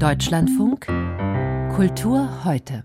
Deutschlandfunk 0.00 0.86
Kultur 1.74 2.44
heute. 2.44 2.84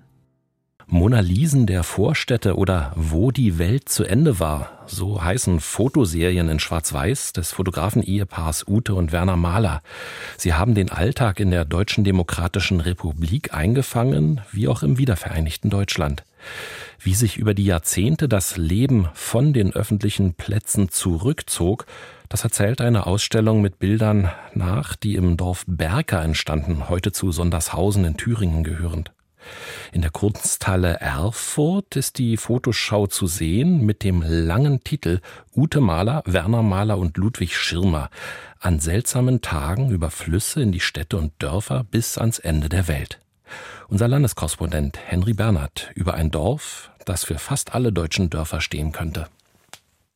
Mona 0.87 1.19
Lisen 1.19 1.65
der 1.65 1.83
Vorstädte 1.83 2.55
oder 2.55 2.93
Wo 2.95 3.31
die 3.31 3.57
Welt 3.57 3.89
zu 3.89 4.05
Ende 4.05 4.39
war. 4.39 4.83
So 4.85 5.23
heißen 5.23 5.59
Fotoserien 5.59 6.47
in 6.47 6.59
Schwarz-Weiß 6.59 7.33
des 7.33 7.51
Fotografen-Ehepaars 7.51 8.67
Ute 8.67 8.95
und 8.95 9.11
Werner 9.11 9.35
Mahler. 9.35 9.81
Sie 10.37 10.53
haben 10.53 10.73
den 10.73 10.89
Alltag 10.89 11.39
in 11.39 11.51
der 11.51 11.65
Deutschen 11.65 12.03
Demokratischen 12.03 12.79
Republik 12.79 13.53
eingefangen, 13.53 14.41
wie 14.51 14.67
auch 14.67 14.83
im 14.83 14.97
wiedervereinigten 14.97 15.69
Deutschland. 15.69 16.23
Wie 16.99 17.13
sich 17.13 17.37
über 17.37 17.53
die 17.53 17.65
Jahrzehnte 17.65 18.27
das 18.27 18.57
Leben 18.57 19.09
von 19.13 19.53
den 19.53 19.73
öffentlichen 19.73 20.33
Plätzen 20.33 20.89
zurückzog, 20.89 21.85
das 22.29 22.43
erzählt 22.43 22.81
eine 22.81 23.05
Ausstellung 23.05 23.61
mit 23.61 23.79
Bildern 23.79 24.31
nach, 24.53 24.95
die 24.95 25.15
im 25.15 25.37
Dorf 25.37 25.63
Berka 25.67 26.23
entstanden, 26.23 26.89
heute 26.89 27.11
zu 27.11 27.31
Sondershausen 27.31 28.05
in 28.05 28.17
Thüringen 28.17 28.63
gehörend. 28.63 29.11
In 29.91 30.01
der 30.01 30.11
Kunsthalle 30.11 30.95
Erfurt 30.95 31.95
ist 31.95 32.17
die 32.17 32.37
Fotoschau 32.37 33.07
zu 33.07 33.27
sehen 33.27 33.85
mit 33.85 34.03
dem 34.03 34.23
langen 34.25 34.83
Titel 34.83 35.21
Ute 35.55 35.81
Mahler, 35.81 36.23
Werner 36.25 36.63
Mahler 36.63 36.97
und 36.97 37.17
Ludwig 37.17 37.55
Schirmer 37.55 38.09
an 38.59 38.79
seltsamen 38.79 39.41
Tagen 39.41 39.91
über 39.91 40.09
Flüsse 40.09 40.61
in 40.61 40.71
die 40.71 40.79
Städte 40.79 41.17
und 41.17 41.33
Dörfer 41.39 41.83
bis 41.83 42.17
ans 42.17 42.39
Ende 42.39 42.69
der 42.69 42.87
Welt. 42.87 43.19
Unser 43.87 44.07
Landeskorrespondent 44.07 44.97
Henry 45.05 45.33
Bernhard 45.33 45.91
über 45.95 46.13
ein 46.13 46.31
Dorf, 46.31 46.91
das 47.05 47.23
für 47.23 47.37
fast 47.37 47.73
alle 47.73 47.93
deutschen 47.93 48.29
Dörfer 48.29 48.61
stehen 48.61 48.91
könnte. 48.91 49.27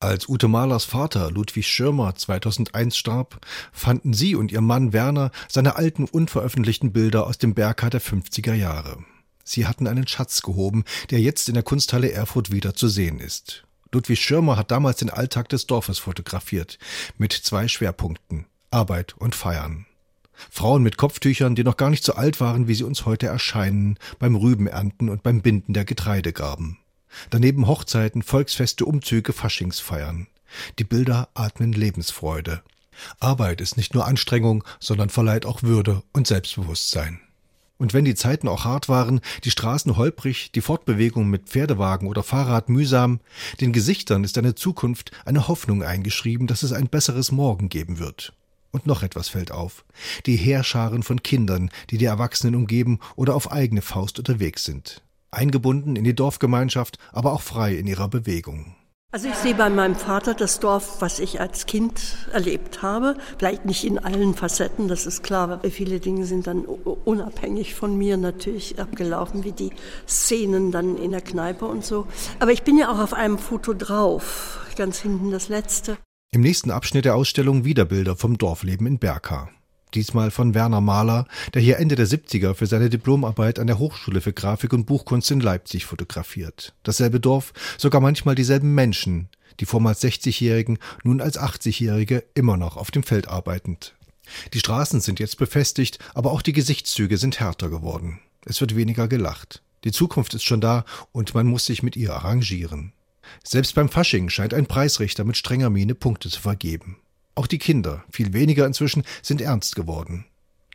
Als 0.02 0.30
Ute 0.30 0.48
Mahlers 0.48 0.86
Vater 0.86 1.30
Ludwig 1.30 1.68
Schirmer 1.68 2.16
2001 2.16 2.96
starb, 2.96 3.46
fanden 3.74 4.14
sie 4.14 4.36
und 4.36 4.52
ihr 4.52 4.62
Mann 4.62 4.94
Werner 4.94 5.32
seine 5.50 5.76
alten 5.76 6.06
unveröffentlichten 6.06 6.94
Bilder 6.94 7.28
aus 7.28 7.38
dem 7.38 7.54
Berghaar 7.54 7.90
der 7.90 8.02
50er 8.02 8.54
Jahre. 8.54 9.04
Sie 9.44 9.68
hatten 9.68 9.88
einen 9.88 10.08
Schatz 10.08 10.42
gehoben, 10.42 10.86
der 11.10 11.20
jetzt 11.20 11.50
in 11.50 11.56
der 11.56 11.64
Kunsthalle 11.64 12.12
Erfurt 12.12 12.52
wieder 12.52 12.76
zu 12.76 12.88
sehen 12.88 13.20
ist. 13.20 13.66
Ludwig 13.92 14.22
Schirmer 14.22 14.56
hat 14.56 14.72
damals 14.72 14.98
den 14.98 15.10
Alltag 15.10 15.50
des 15.50 15.68
Dorfes 15.68 16.00
fotografiert, 16.00 16.78
mit 17.18 17.34
zwei 17.34 17.68
Schwerpunkten 17.68 18.46
Arbeit 18.72 19.16
und 19.18 19.36
Feiern. 19.36 19.86
Frauen 20.50 20.84
mit 20.84 20.98
Kopftüchern, 20.98 21.56
die 21.56 21.64
noch 21.64 21.78
gar 21.78 21.90
nicht 21.90 22.04
so 22.04 22.14
alt 22.14 22.40
waren, 22.40 22.68
wie 22.68 22.76
sie 22.76 22.84
uns 22.84 23.06
heute 23.06 23.28
erscheinen, 23.28 23.98
beim 24.20 24.36
Rübenernten 24.36 25.10
und 25.10 25.24
beim 25.24 25.42
Binden 25.42 25.74
der 25.74 25.86
Getreidegarben. 25.86 26.78
Daneben 27.30 27.68
Hochzeiten, 27.68 28.22
Volksfeste, 28.22 28.86
Umzüge, 28.86 29.34
Faschingsfeiern. 29.34 30.28
Die 30.78 30.84
Bilder 30.84 31.30
atmen 31.34 31.74
Lebensfreude. 31.74 32.62
Arbeit 33.20 33.62
ist 33.62 33.78
nicht 33.78 33.94
nur 33.94 34.06
Anstrengung, 34.06 34.64
sondern 34.80 35.10
verleiht 35.10 35.46
auch 35.46 35.64
Würde 35.64 36.04
und 36.14 36.28
Selbstbewusstsein. 36.28 37.20
Und 37.78 37.94
wenn 37.94 38.04
die 38.04 38.16
Zeiten 38.16 38.50
auch 38.50 38.66
hart 38.66 38.90
waren, 38.90 39.22
die 39.46 39.52
Straßen 39.52 39.96
holprig, 39.96 40.52
die 40.52 40.60
Fortbewegung 40.60 41.30
mit 41.30 41.48
Pferdewagen 41.48 42.10
oder 42.10 42.24
Fahrrad 42.24 42.68
mühsam, 42.68 43.22
den 43.62 43.72
Gesichtern 43.72 44.26
ist 44.26 44.38
eine 44.38 44.54
Zukunft, 44.54 45.12
eine 45.26 45.48
Hoffnung 45.48 45.82
eingeschrieben, 45.82 46.46
dass 46.46 46.62
es 46.62 46.74
ein 46.74 46.90
besseres 46.90 47.32
Morgen 47.32 47.70
geben 47.70 47.98
wird. 47.98 48.34
Und 48.72 48.86
noch 48.86 49.04
etwas 49.04 49.30
fällt 49.30 49.52
auf. 49.52 49.84
Die 50.26 50.36
Heerscharen 50.36 51.04
von 51.04 51.24
Kindern, 51.24 51.72
die 51.90 51.98
die 51.98 52.06
Erwachsenen 52.06 52.56
umgeben 52.56 53.00
oder 53.16 53.36
auf 53.36 53.52
eigene 53.52 53.82
Faust 53.82 54.20
unterwegs 54.20 54.64
sind. 54.64 55.02
Eingebunden 55.32 55.96
in 55.96 56.04
die 56.04 56.16
Dorfgemeinschaft, 56.16 56.98
aber 57.12 57.34
auch 57.34 57.42
frei 57.42 57.76
in 57.76 57.88
ihrer 57.88 58.08
Bewegung. 58.08 58.76
Also 59.12 59.28
ich 59.28 59.34
sehe 59.34 59.56
bei 59.56 59.72
meinem 59.72 59.96
Vater 59.96 60.36
das 60.36 60.60
Dorf, 60.60 61.02
was 61.02 61.18
ich 61.18 61.42
als 61.42 61.66
Kind 61.66 62.00
erlebt 62.32 62.84
habe. 62.84 63.18
Vielleicht 63.40 63.66
nicht 63.66 63.84
in 63.84 63.98
allen 63.98 64.36
Facetten, 64.36 64.88
das 64.88 65.08
ist 65.08 65.24
klar. 65.24 65.62
Viele 65.72 66.00
Dinge 66.00 66.28
sind 66.28 66.46
dann 66.46 66.64
unabhängig 66.66 67.74
von 67.74 67.98
mir 67.98 68.18
natürlich 68.18 68.80
abgelaufen, 68.80 69.44
wie 69.44 69.52
die 69.52 69.72
Szenen 70.08 70.72
dann 70.72 70.96
in 70.96 71.10
der 71.10 71.22
Kneipe 71.22 71.66
und 71.66 71.84
so. 71.84 72.06
Aber 72.38 72.52
ich 72.52 72.62
bin 72.62 72.78
ja 72.78 72.92
auch 72.92 73.00
auf 73.00 73.14
einem 73.14 73.40
Foto 73.40 73.74
drauf, 73.74 74.60
ganz 74.76 75.00
hinten 75.00 75.32
das 75.32 75.50
letzte. 75.50 75.98
Im 76.32 76.42
nächsten 76.42 76.70
Abschnitt 76.70 77.06
der 77.06 77.16
Ausstellung 77.16 77.66
wieder 77.66 77.86
Bilder 77.86 78.16
vom 78.16 78.38
Dorfleben 78.38 78.86
in 78.86 79.00
Berka. 79.00 79.50
Diesmal 79.96 80.30
von 80.30 80.54
Werner 80.54 80.80
Mahler, 80.80 81.26
der 81.56 81.62
hier 81.64 81.80
Ende 81.80 81.96
der 81.96 82.06
70er 82.06 82.54
für 82.54 82.68
seine 82.68 82.92
Diplomarbeit 82.92 83.58
an 83.58 83.66
der 83.66 83.80
Hochschule 83.80 84.22
für 84.22 84.32
Grafik 84.32 84.72
und 84.74 84.86
Buchkunst 84.86 85.32
in 85.32 85.40
Leipzig 85.40 85.88
fotografiert. 85.88 86.76
Dasselbe 86.84 87.20
Dorf, 87.20 87.52
sogar 87.80 88.00
manchmal 88.00 88.36
dieselben 88.36 88.76
Menschen, 88.76 89.30
die 89.60 89.66
vormals 89.66 90.04
60-Jährigen, 90.04 90.78
nun 91.04 91.20
als 91.20 91.40
80-Jährige 91.40 92.24
immer 92.36 92.58
noch 92.58 92.78
auf 92.78 92.92
dem 92.92 93.02
Feld 93.02 93.28
arbeitend. 93.28 93.96
Die 94.54 94.60
Straßen 94.60 95.02
sind 95.02 95.20
jetzt 95.20 95.40
befestigt, 95.40 95.98
aber 96.14 96.32
auch 96.32 96.44
die 96.44 96.54
Gesichtszüge 96.54 97.18
sind 97.18 97.40
härter 97.40 97.70
geworden. 97.70 98.20
Es 98.46 98.62
wird 98.62 98.76
weniger 98.76 99.08
gelacht. 99.08 99.64
Die 99.84 99.92
Zukunft 99.92 100.36
ist 100.36 100.44
schon 100.44 100.62
da 100.62 100.86
und 101.12 101.34
man 101.34 101.48
muss 101.48 101.66
sich 101.66 101.82
mit 101.82 101.98
ihr 101.98 102.14
arrangieren. 102.14 102.94
Selbst 103.44 103.76
beim 103.76 103.90
Fasching 103.90 104.30
scheint 104.30 104.54
ein 104.54 104.66
Preisrichter 104.66 105.24
mit 105.24 105.38
strenger 105.38 105.70
Miene 105.70 105.96
Punkte 105.96 106.30
zu 106.30 106.42
vergeben. 106.42 106.98
Auch 107.36 107.48
die 107.48 107.58
Kinder, 107.58 108.04
viel 108.12 108.34
weniger 108.34 108.66
inzwischen, 108.66 109.04
sind 109.22 109.42
ernst 109.42 109.76
geworden. 109.76 110.26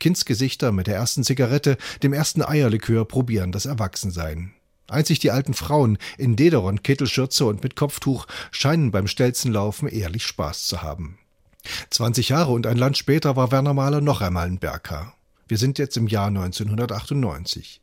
Kindsgesichter 0.00 0.72
mit 0.72 0.87
der 0.87 0.97
ersten 0.97 1.25
Zigarette, 1.25 1.76
dem 2.03 2.12
ersten 2.12 2.43
Eierlikör 2.43 3.04
probieren 3.04 3.53
das 3.53 3.66
Erwachsensein. 3.66 4.53
Einzig 4.87 5.19
die 5.19 5.31
alten 5.31 5.54
Frauen 5.54 5.98
in 6.19 6.37
Dederon, 6.37 6.82
Kittelschürze 6.82 7.47
und 7.47 7.62
mit 7.62 7.75
Kopftuch 7.75 8.26
scheinen 8.50 8.91
beim 8.91 9.06
Stelzenlaufen 9.06 9.88
ehrlich 9.88 10.26
Spaß 10.26 10.66
zu 10.66 10.82
haben. 10.82 11.19
20 11.91 12.28
Jahre 12.28 12.53
und 12.53 12.66
ein 12.66 12.76
Land 12.76 12.98
später 12.98 13.37
war 13.37 13.50
Werner 13.50 13.72
Mahler 13.72 14.03
noch 14.03 14.20
einmal 14.20 14.48
in 14.48 14.59
Berka. 14.59 15.14
Wir 15.48 15.59
sind 15.59 15.78
jetzt 15.78 15.97
im 15.97 16.06
Jahr 16.06 16.28
1998. 16.28 17.81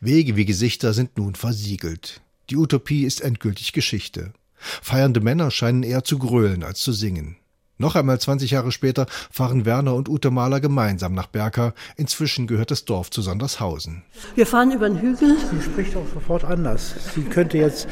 Wege 0.00 0.36
wie 0.36 0.44
Gesichter 0.44 0.92
sind 0.92 1.16
nun 1.16 1.34
versiegelt. 1.34 2.20
Die 2.50 2.56
Utopie 2.56 3.04
ist 3.04 3.20
endgültig 3.20 3.72
Geschichte. 3.72 4.32
Feiernde 4.56 5.20
Männer 5.20 5.50
scheinen 5.50 5.82
eher 5.82 6.04
zu 6.04 6.18
grölen 6.18 6.62
als 6.62 6.80
zu 6.80 6.92
singen. 6.92 7.36
Noch 7.76 7.96
einmal 7.96 8.20
20 8.20 8.52
Jahre 8.52 8.70
später 8.70 9.06
fahren 9.30 9.64
Werner 9.64 9.94
und 9.94 10.08
Ute 10.08 10.30
Mahler 10.30 10.60
gemeinsam 10.60 11.12
nach 11.12 11.26
Berka. 11.26 11.74
Inzwischen 11.96 12.46
gehört 12.46 12.70
das 12.70 12.84
Dorf 12.84 13.10
zu 13.10 13.20
Sondershausen. 13.20 14.04
Wir 14.36 14.46
fahren 14.46 14.70
über 14.70 14.88
den 14.88 15.00
Hügel. 15.00 15.36
Sie 15.38 15.62
spricht 15.62 15.96
auch 15.96 16.06
sofort 16.12 16.44
anders. 16.44 16.94
Sie 17.14 17.22
könnte 17.22 17.58
jetzt 17.58 17.88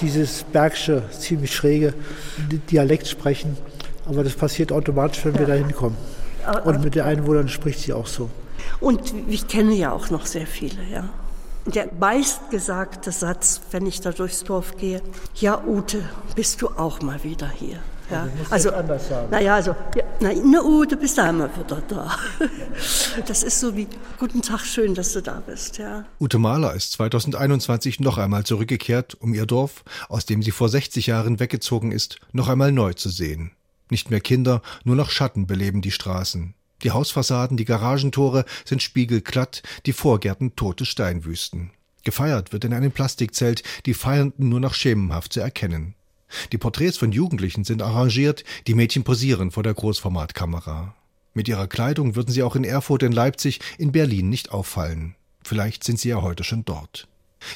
dieses 0.00 0.44
bergsche, 0.44 1.02
ziemlich 1.10 1.54
schräge 1.54 1.92
Dialekt 2.70 3.08
sprechen. 3.08 3.58
Aber 4.06 4.24
das 4.24 4.34
passiert 4.34 4.72
automatisch, 4.72 5.24
wenn 5.24 5.38
wir 5.38 5.46
da 5.46 5.54
hinkommen. 5.54 5.98
Und 6.64 6.82
mit 6.82 6.94
den 6.94 7.02
Einwohnern 7.02 7.48
spricht 7.48 7.80
sie 7.80 7.92
auch 7.92 8.06
so. 8.06 8.30
Und 8.80 9.12
ich 9.28 9.48
kenne 9.48 9.74
ja 9.74 9.92
auch 9.92 10.10
noch 10.10 10.26
sehr 10.26 10.46
viele, 10.46 10.82
ja. 10.90 11.10
Der 11.66 11.88
meistgesagte 11.98 13.10
Satz, 13.10 13.60
wenn 13.72 13.86
ich 13.86 14.00
da 14.00 14.12
durchs 14.12 14.44
Dorf 14.44 14.76
gehe, 14.76 15.02
ja 15.34 15.62
Ute, 15.64 16.00
bist 16.36 16.62
du 16.62 16.68
auch 16.68 17.02
mal 17.02 17.22
wieder 17.24 17.50
hier? 17.50 17.78
Ja, 18.08 18.28
also, 18.50 18.70
anders 18.70 19.08
sagen. 19.08 19.28
Naja, 19.30 19.56
also, 19.56 19.74
ja, 19.96 20.04
na, 20.20 20.30
na, 20.32 20.60
du 20.60 20.96
bist 20.96 21.18
einmal 21.18 21.50
wieder 21.56 21.82
da. 21.88 22.16
Das 23.26 23.42
ist 23.42 23.58
so 23.58 23.74
wie, 23.74 23.88
guten 24.18 24.42
Tag, 24.42 24.60
schön, 24.60 24.94
dass 24.94 25.12
du 25.12 25.22
da 25.22 25.42
bist, 25.44 25.78
ja. 25.78 26.04
Ute 26.20 26.38
Mahler 26.38 26.74
ist 26.74 26.92
2021 26.92 27.98
noch 27.98 28.18
einmal 28.18 28.44
zurückgekehrt, 28.44 29.16
um 29.20 29.34
ihr 29.34 29.46
Dorf, 29.46 29.82
aus 30.08 30.24
dem 30.26 30.42
sie 30.42 30.52
vor 30.52 30.68
60 30.68 31.08
Jahren 31.08 31.40
weggezogen 31.40 31.90
ist, 31.90 32.20
noch 32.32 32.48
einmal 32.48 32.70
neu 32.70 32.92
zu 32.92 33.08
sehen. 33.08 33.52
Nicht 33.90 34.10
mehr 34.10 34.20
Kinder, 34.20 34.62
nur 34.84 34.94
noch 34.94 35.10
Schatten 35.10 35.46
beleben 35.46 35.80
die 35.82 35.90
Straßen. 35.90 36.54
Die 36.82 36.90
Hausfassaden, 36.90 37.56
die 37.56 37.64
Garagentore 37.64 38.44
sind 38.64 38.82
spiegelglatt, 38.82 39.62
die 39.86 39.92
Vorgärten 39.92 40.56
tote 40.56 40.84
Steinwüsten. 40.84 41.70
Gefeiert 42.04 42.52
wird 42.52 42.64
in 42.64 42.72
einem 42.72 42.92
Plastikzelt, 42.92 43.62
die 43.86 43.94
Feiernden 43.94 44.48
nur 44.48 44.60
noch 44.60 44.74
schemenhaft 44.74 45.32
zu 45.32 45.40
erkennen. 45.40 45.94
Die 46.52 46.58
Porträts 46.58 46.98
von 46.98 47.12
Jugendlichen 47.12 47.64
sind 47.64 47.82
arrangiert, 47.82 48.44
die 48.66 48.74
Mädchen 48.74 49.04
posieren 49.04 49.50
vor 49.50 49.62
der 49.62 49.74
Großformatkamera. 49.74 50.94
Mit 51.34 51.48
ihrer 51.48 51.66
Kleidung 51.66 52.16
würden 52.16 52.32
sie 52.32 52.42
auch 52.42 52.56
in 52.56 52.64
Erfurt, 52.64 53.02
in 53.02 53.12
Leipzig, 53.12 53.60
in 53.78 53.92
Berlin 53.92 54.28
nicht 54.28 54.52
auffallen. 54.52 55.14
Vielleicht 55.44 55.84
sind 55.84 56.00
sie 56.00 56.08
ja 56.08 56.22
heute 56.22 56.44
schon 56.44 56.64
dort. 56.64 57.08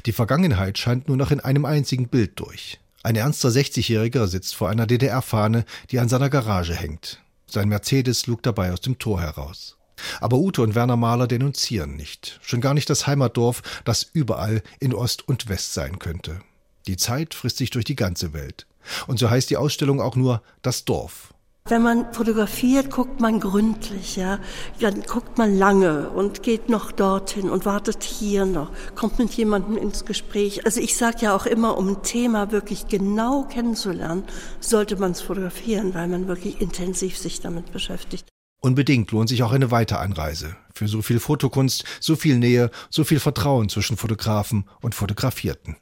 Die 0.07 0.13
Vergangenheit 0.13 0.79
scheint 0.79 1.09
nur 1.09 1.17
noch 1.17 1.31
in 1.31 1.41
einem 1.41 1.65
einzigen 1.65 2.09
Bild 2.09 2.39
durch. 2.39 2.79
Ein 3.03 3.17
ernster 3.17 3.49
60-Jähriger 3.49 4.27
sitzt 4.27 4.55
vor 4.55 4.69
einer 4.69 4.87
DDR-Fahne, 4.87 5.65
die 5.91 5.99
an 5.99 6.09
seiner 6.09 6.29
Garage 6.29 6.75
hängt. 6.75 7.23
Sein 7.53 7.69
Mercedes 7.69 8.27
lugt 8.27 8.47
dabei 8.47 8.73
aus 8.73 8.81
dem 8.81 8.99
Tor 8.99 9.21
heraus. 9.21 9.77
Aber 10.21 10.39
Ute 10.39 10.63
und 10.63 10.75
Werner 10.75 10.97
Mahler 10.97 11.27
denunzieren 11.27 11.97
nicht, 11.97 12.39
schon 12.43 12.61
gar 12.61 12.75
nicht 12.75 12.89
das 12.89 13.07
Heimatdorf, 13.07 13.63
das 13.85 14.03
überall 14.13 14.63
in 14.79 14.95
Ost 14.95 15.27
und 15.27 15.49
West 15.49 15.75
sein 15.75 15.99
könnte. 15.99 16.41
Die 16.87 16.97
Zeit 16.97 17.35
frisst 17.35 17.59
sich 17.59 17.71
durch 17.71 17.85
die 17.85 17.97
ganze 17.97 18.33
Welt. 18.33 18.67
Und 19.07 19.19
so 19.19 19.29
heißt 19.29 19.51
die 19.51 19.57
Ausstellung 19.57 20.01
auch 20.01 20.17
nur 20.17 20.43
das 20.63 20.85
Dorf. 20.85 21.35
Wenn 21.71 21.83
man 21.83 22.13
fotografiert, 22.13 22.91
guckt 22.91 23.21
man 23.21 23.39
gründlich, 23.39 24.17
ja. 24.17 24.41
Dann 24.81 25.03
guckt 25.03 25.39
man 25.39 25.57
lange 25.57 26.11
und 26.11 26.43
geht 26.43 26.69
noch 26.69 26.91
dorthin 26.91 27.49
und 27.49 27.65
wartet 27.65 28.03
hier 28.03 28.45
noch, 28.45 28.73
kommt 28.97 29.21
mit 29.21 29.31
jemandem 29.35 29.77
ins 29.77 30.05
Gespräch. 30.05 30.65
Also 30.67 30.81
ich 30.81 30.97
sage 30.97 31.19
ja 31.21 31.37
auch 31.37 31.47
immer, 31.47 31.79
um 31.79 31.91
ein 31.91 32.03
Thema 32.03 32.51
wirklich 32.51 32.89
genau 32.89 33.45
kennenzulernen, 33.45 34.25
sollte 34.59 34.97
man 34.97 35.13
es 35.13 35.21
fotografieren, 35.21 35.95
weil 35.95 36.09
man 36.09 36.27
wirklich 36.27 36.61
intensiv 36.61 37.17
sich 37.17 37.41
damit 37.41 37.71
beschäftigt. 37.71 38.27
Unbedingt 38.61 39.13
lohnt 39.13 39.29
sich 39.29 39.45
auch 39.45 39.53
eine 39.53 39.71
Weiteranreise. 39.71 40.57
Für 40.75 40.89
so 40.89 41.03
viel 41.03 41.21
Fotokunst, 41.21 41.85
so 42.01 42.17
viel 42.17 42.37
Nähe, 42.37 42.73
so 42.91 43.05
viel 43.05 43.21
Vertrauen 43.21 43.69
zwischen 43.69 43.97
Fotografen 43.97 44.65
und 44.83 44.97
Fotografierten. 44.97 45.77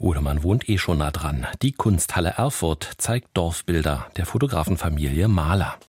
Oder 0.00 0.22
man 0.22 0.42
wohnt 0.42 0.66
eh 0.68 0.78
schon 0.78 0.98
nah 0.98 1.10
dran. 1.10 1.46
Die 1.60 1.72
Kunsthalle 1.72 2.30
Erfurt 2.30 2.90
zeigt 2.96 3.28
Dorfbilder 3.34 4.06
der 4.16 4.24
Fotografenfamilie 4.24 5.28
Mahler. 5.28 5.76